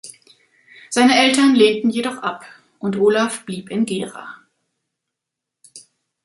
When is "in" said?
3.69-3.85